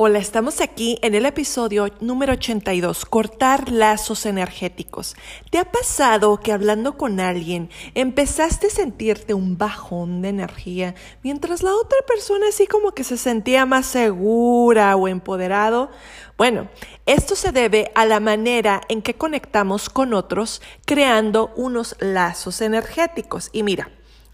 [0.00, 5.16] Hola, estamos aquí en el episodio número 82, cortar lazos energéticos.
[5.50, 11.64] ¿Te ha pasado que hablando con alguien empezaste a sentirte un bajón de energía mientras
[11.64, 15.90] la otra persona así como que se sentía más segura o empoderado?
[16.36, 16.68] Bueno,
[17.04, 23.50] esto se debe a la manera en que conectamos con otros creando unos lazos energéticos.
[23.52, 23.90] Y mira,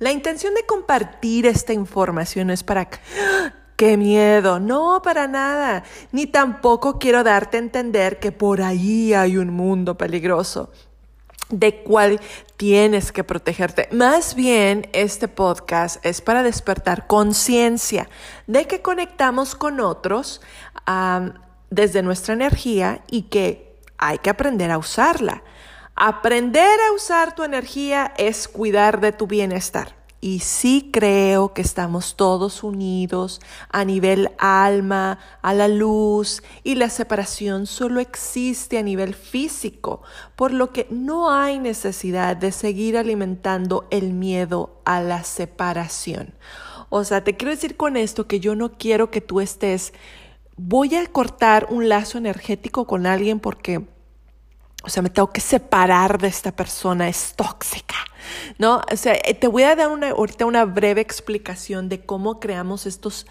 [0.00, 2.90] la intención de compartir esta información es para
[3.76, 4.58] ¡Qué miedo!
[4.58, 5.84] No, para nada.
[6.10, 10.70] Ni tampoco quiero darte a entender que por ahí hay un mundo peligroso
[11.50, 12.20] de cual
[12.56, 13.88] tienes que protegerte.
[13.92, 18.08] Más bien, este podcast es para despertar conciencia
[18.46, 20.40] de que conectamos con otros
[21.70, 25.42] desde nuestra energía y que hay que aprender a usarla.
[25.94, 29.95] Aprender a usar tu energía es cuidar de tu bienestar.
[30.20, 36.88] Y sí creo que estamos todos unidos a nivel alma, a la luz, y la
[36.88, 40.02] separación solo existe a nivel físico,
[40.34, 46.34] por lo que no hay necesidad de seguir alimentando el miedo a la separación.
[46.88, 49.92] O sea, te quiero decir con esto que yo no quiero que tú estés,
[50.56, 53.86] voy a cortar un lazo energético con alguien porque
[54.86, 57.96] o sea, me tengo que separar de esta persona, es tóxica,
[58.56, 58.82] ¿no?
[58.90, 62.86] O sea, eh, te voy a dar una, ahorita una breve explicación de cómo creamos
[62.86, 63.26] estos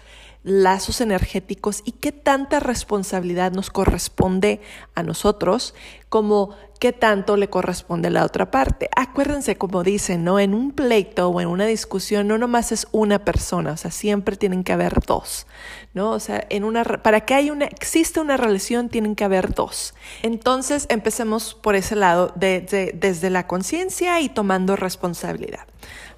[0.46, 4.60] lazos energéticos y qué tanta responsabilidad nos corresponde
[4.94, 5.74] a nosotros
[6.08, 8.88] como qué tanto le corresponde a la otra parte.
[8.94, 10.38] Acuérdense, como dicen, ¿no?
[10.38, 14.36] En un pleito o en una discusión no nomás es una persona, o sea, siempre
[14.36, 15.48] tienen que haber dos,
[15.94, 16.12] ¿no?
[16.12, 19.94] O sea, en una, para que haya una, exista una relación tienen que haber dos.
[20.22, 25.66] Entonces, empecemos por ese lado, desde la conciencia y tomando responsabilidad.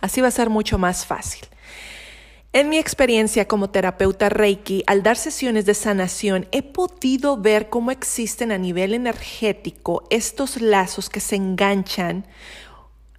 [0.02, 1.48] Así va a ser mucho más fácil.
[2.54, 7.90] En mi experiencia como terapeuta Reiki, al dar sesiones de sanación, he podido ver cómo
[7.90, 12.26] existen a nivel energético estos lazos que se enganchan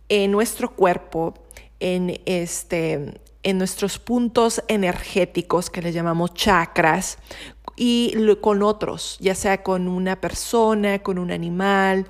[0.09, 1.35] en nuestro cuerpo,
[1.79, 7.19] en, este, en nuestros puntos energéticos que le llamamos chakras,
[7.81, 12.07] y con otros, ya sea con una persona, con un animal,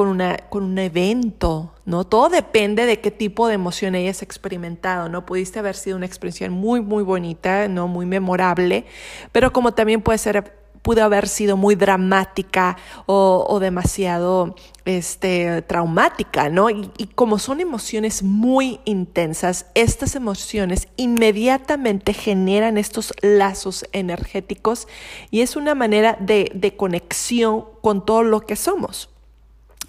[0.00, 2.04] con, una, con un evento, ¿no?
[2.04, 5.26] Todo depende de qué tipo de emoción hayas experimentado, ¿no?
[5.26, 7.86] Pudiste haber sido una experiencia muy, muy bonita, ¿no?
[7.86, 8.86] Muy memorable,
[9.30, 14.54] pero como también puede ser pudo haber sido muy dramática o, demasiado
[14.86, 16.70] este, traumática, ¿no?
[16.70, 24.88] Y, como son emociones muy intensas, estas emociones inmediatamente generan estos lazos energéticos
[25.30, 29.09] y es una manera de, de conexión con todo lo que somos.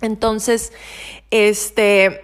[0.02, 0.74] Entonces,
[1.30, 2.22] este,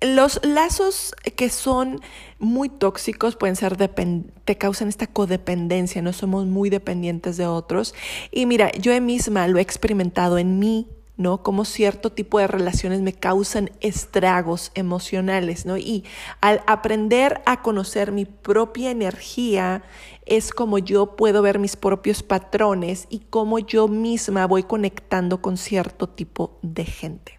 [0.00, 2.00] los lazos que son
[2.38, 7.94] muy tóxicos pueden ser, te causan esta codependencia, no somos muy dependientes de otros.
[8.30, 10.88] Y mira, yo misma lo he experimentado en mí,
[11.20, 11.42] ¿no?
[11.42, 15.76] Como cierto tipo de relaciones me causan estragos emocionales, ¿no?
[15.76, 16.04] Y
[16.40, 19.82] al aprender a conocer mi propia energía,
[20.24, 25.58] es como yo puedo ver mis propios patrones y cómo yo misma voy conectando con
[25.58, 27.38] cierto tipo de gente.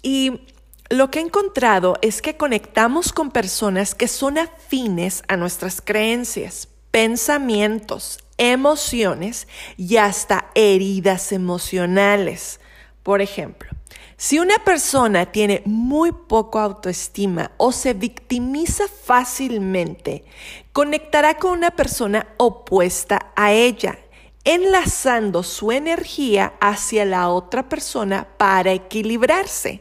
[0.00, 0.40] Y
[0.88, 6.68] lo que he encontrado es que conectamos con personas que son afines a nuestras creencias,
[6.92, 12.60] pensamientos, emociones y hasta heridas emocionales.
[13.02, 13.70] Por ejemplo,
[14.16, 20.24] si una persona tiene muy poco autoestima o se victimiza fácilmente,
[20.72, 23.98] conectará con una persona opuesta a ella,
[24.44, 29.80] enlazando su energía hacia la otra persona para equilibrarse.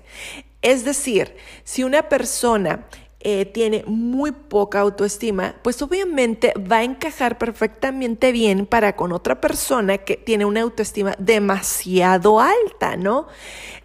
[0.61, 2.87] Es decir, si una persona
[3.23, 9.39] eh, tiene muy poca autoestima, pues obviamente va a encajar perfectamente bien para con otra
[9.39, 13.27] persona que tiene una autoestima demasiado alta, ¿no?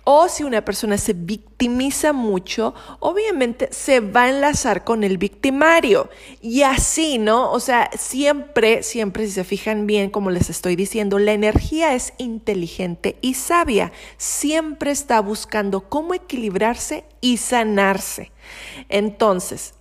[0.05, 6.09] O si una persona se victimiza mucho, obviamente se va a enlazar con el victimario.
[6.41, 7.51] Y así, ¿no?
[7.51, 12.13] O sea, siempre, siempre, si se fijan bien, como les estoy diciendo, la energía es
[12.19, 13.91] inteligente y sabia.
[14.17, 18.31] Siempre está buscando cómo equilibrarse y sanarse.
[18.89, 19.75] Entonces,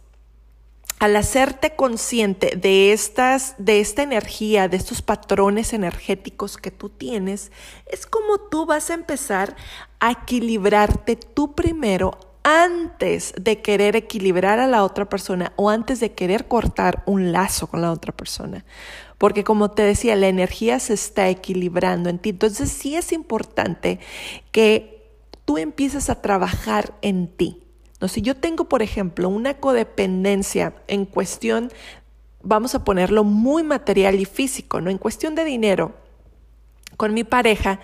[1.00, 7.52] al hacerte consciente de estas de esta energía, de estos patrones energéticos que tú tienes,
[7.86, 9.56] es como tú vas a empezar
[10.00, 16.14] a equilibrarte tú primero antes de querer equilibrar a la otra persona o antes de
[16.14, 18.64] querer cortar un lazo con la otra persona.
[19.18, 22.30] Porque como te decía, la energía se está equilibrando en ti.
[22.30, 24.00] Entonces sí es importante
[24.52, 25.12] que
[25.44, 27.65] tú empieces a trabajar en ti.
[28.08, 31.72] Si yo tengo, por ejemplo, una codependencia en cuestión
[32.46, 34.90] vamos a ponerlo muy material y físico, ¿no?
[34.90, 35.94] En cuestión de dinero,
[36.96, 37.80] con mi pareja,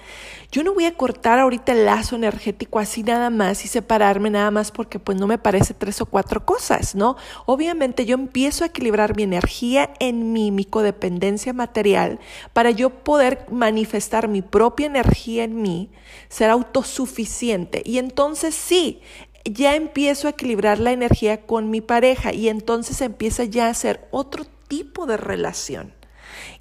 [0.51, 4.51] yo no voy a cortar ahorita el lazo energético así nada más y separarme nada
[4.51, 7.17] más porque pues no me parece tres o cuatro cosas, ¿no?
[7.45, 12.19] Obviamente yo empiezo a equilibrar mi energía en mi, mi codependencia material
[12.53, 15.89] para yo poder manifestar mi propia energía en mí,
[16.29, 19.01] ser autosuficiente y entonces sí,
[19.45, 24.07] ya empiezo a equilibrar la energía con mi pareja y entonces empieza ya a ser
[24.11, 25.93] otro tipo de relación.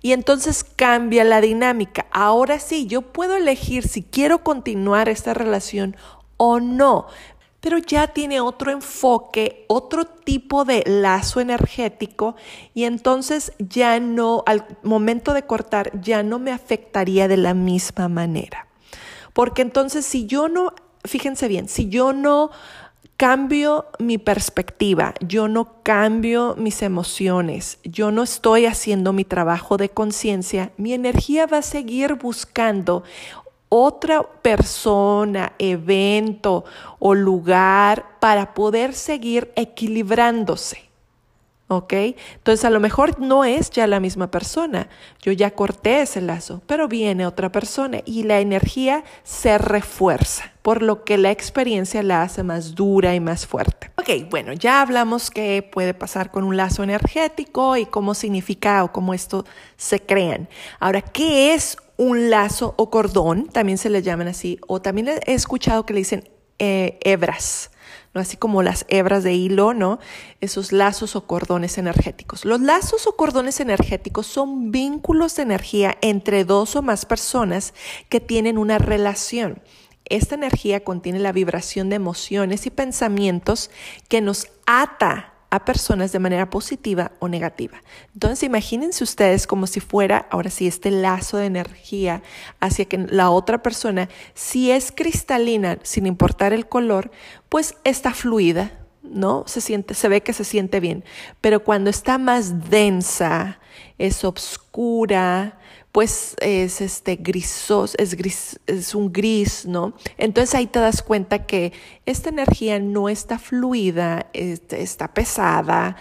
[0.02, 2.06] Y entonces cambia la dinámica.
[2.10, 5.96] Ahora sí, yo puedo elegir si quiero continuar esta relación
[6.36, 7.06] o no,
[7.60, 12.34] pero ya tiene otro enfoque, otro tipo de lazo energético
[12.72, 18.08] y entonces ya no, al momento de cortar, ya no me afectaría de la misma
[18.08, 18.66] manera.
[19.34, 20.72] Porque entonces si yo no,
[21.04, 22.50] fíjense bien, si yo no
[23.16, 29.90] cambio mi perspectiva, yo no cambio mis emociones, yo no estoy haciendo mi trabajo de
[29.90, 33.04] conciencia, mi energía va a seguir buscando
[33.68, 36.64] otra persona, evento
[36.98, 40.89] o lugar para poder seguir equilibrándose.
[41.70, 41.92] ¿Ok?
[42.34, 44.88] Entonces a lo mejor no es ya la misma persona,
[45.22, 50.82] yo ya corté ese lazo, pero viene otra persona y la energía se refuerza, por
[50.82, 53.92] lo que la experiencia la hace más dura y más fuerte.
[53.98, 58.90] Ok, bueno, ya hablamos qué puede pasar con un lazo energético y cómo significa o
[58.90, 59.44] cómo esto
[59.76, 60.48] se crean.
[60.80, 63.46] Ahora, ¿qué es un lazo o cordón?
[63.46, 66.28] También se le llaman así, o también he escuchado que le dicen
[66.58, 67.70] eh, hebras.
[68.14, 68.20] ¿No?
[68.20, 69.98] Así como las hebras de hilo, ¿no?
[70.40, 72.44] Esos lazos o cordones energéticos.
[72.44, 77.74] Los lazos o cordones energéticos son vínculos de energía entre dos o más personas
[78.08, 79.62] que tienen una relación.
[80.06, 83.70] Esta energía contiene la vibración de emociones y pensamientos
[84.08, 87.82] que nos ata a personas de manera positiva o negativa.
[88.14, 92.22] Entonces imagínense ustedes como si fuera, ahora sí, este lazo de energía
[92.60, 97.10] hacia que la otra persona, si es cristalina, sin importar el color,
[97.48, 99.44] pues está fluida, ¿no?
[99.46, 101.04] Se siente, se ve que se siente bien.
[101.40, 103.58] Pero cuando está más densa,
[103.98, 105.58] es obscura,
[105.92, 109.94] pues es este grisos, es gris, es un gris, ¿no?
[110.18, 111.72] Entonces ahí te das cuenta que
[112.06, 115.96] esta energía no está fluida, este, está pesada,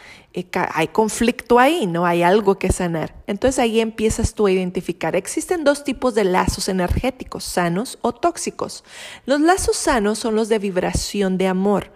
[0.74, 2.06] hay conflicto ahí, ¿no?
[2.06, 3.16] Hay algo que sanar.
[3.28, 5.16] Entonces ahí empiezas tú a identificar.
[5.16, 8.84] Existen dos tipos de lazos energéticos, sanos o tóxicos.
[9.26, 11.92] Los lazos sanos son los de vibración de amor.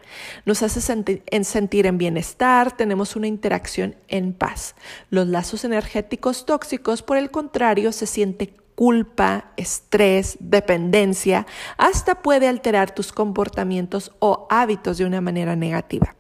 [0.45, 4.75] Nos hace sentir en bienestar, tenemos una interacción en paz.
[5.09, 11.45] Los lazos energéticos tóxicos, por el contrario, se siente culpa, estrés, dependencia,
[11.77, 16.15] hasta puede alterar tus comportamientos o hábitos de una manera negativa.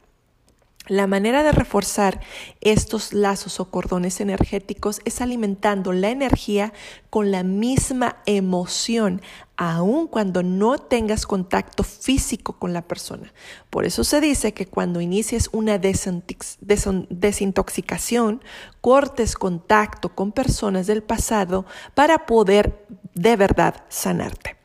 [0.87, 2.19] La manera de reforzar
[2.59, 6.73] estos lazos o cordones energéticos es alimentando la energía
[7.09, 9.21] con la misma emoción,
[9.55, 13.31] aun cuando no tengas contacto físico con la persona.
[13.69, 18.43] Por eso se dice que cuando inicies una desintoxicación,
[18.81, 24.57] cortes contacto con personas del pasado para poder de verdad sanarte.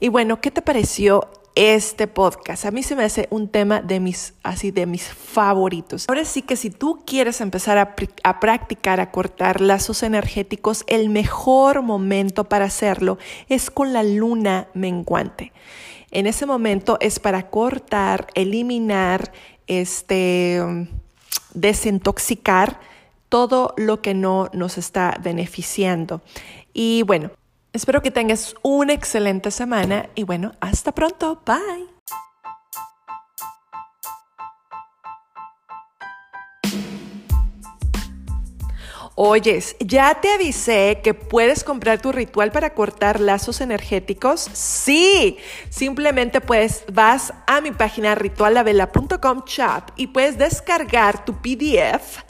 [0.00, 2.66] Y bueno, ¿qué te pareció este podcast.
[2.66, 6.04] A mí se me hace un tema de mis, así, de mis favoritos.
[6.08, 11.08] Ahora sí que si tú quieres empezar a, a practicar, a cortar lazos energéticos, el
[11.08, 13.18] mejor momento para hacerlo
[13.48, 15.52] es con la luna menguante.
[16.10, 19.32] En ese momento es para cortar, eliminar,
[19.66, 20.62] este,
[21.54, 22.78] desintoxicar
[23.28, 26.22] todo lo que no nos está beneficiando.
[26.72, 27.30] Y bueno,
[27.76, 31.42] Espero que tengas una excelente semana y bueno, hasta pronto.
[31.44, 31.95] Bye.
[39.18, 44.42] Oyes, ¿ya te avisé que puedes comprar tu ritual para cortar lazos energéticos?
[44.52, 45.38] Sí,
[45.70, 52.24] simplemente pues vas a mi página ritualavela.com shop y puedes descargar tu PDF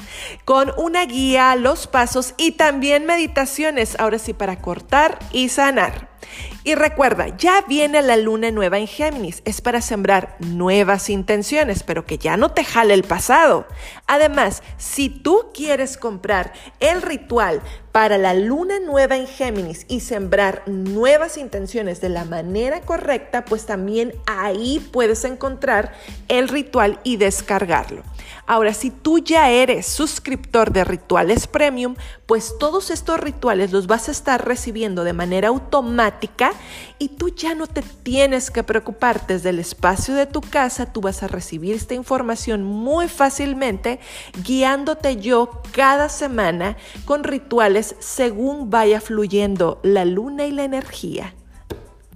[0.45, 6.16] con una guía, los pasos y también meditaciones, ahora sí, para cortar y sanar.
[6.65, 9.43] Y recuerda, ya viene la luna nueva en Géminis.
[9.45, 13.67] Es para sembrar nuevas intenciones, pero que ya no te jale el pasado.
[14.07, 17.63] Además, si tú quieres comprar el ritual
[17.97, 23.65] para la luna nueva en Géminis y sembrar nuevas intenciones de la manera correcta, pues
[23.65, 25.95] también ahí puedes encontrar
[26.29, 28.03] el ritual y descargarlo.
[28.47, 34.09] Ahora, si tú ya eres suscriptor de Rituales Premium, pues todos estos rituales los vas
[34.09, 36.53] a estar recibiendo de manera automática
[36.99, 41.01] y tú ya no te tienes que preocupar desde el espacio de tu casa, tú
[41.01, 44.01] vas a recibir esta información muy fácilmente
[44.45, 51.35] guiándote yo cada semana con rituales según vaya fluyendo la luna y la energía.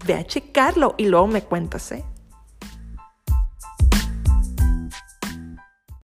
[0.04, 2.04] Ve a checarlo y luego me cuentas, ¿eh?